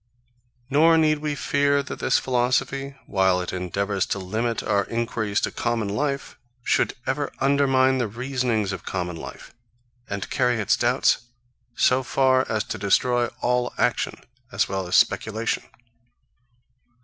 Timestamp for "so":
11.75-12.01